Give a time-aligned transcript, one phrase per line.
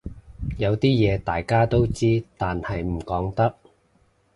[0.57, 3.53] 有啲嘢大家都知但係唔講得